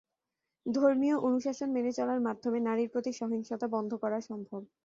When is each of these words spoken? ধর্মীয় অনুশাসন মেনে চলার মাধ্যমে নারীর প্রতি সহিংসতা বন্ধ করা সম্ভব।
ধর্মীয় 0.65 1.15
অনুশাসন 1.27 1.69
মেনে 1.73 1.91
চলার 1.93 2.19
মাধ্যমে 2.27 2.59
নারীর 2.61 2.89
প্রতি 2.93 3.11
সহিংসতা 3.13 3.67
বন্ধ 3.75 3.91
করা 4.03 4.19
সম্ভব। 4.29 4.61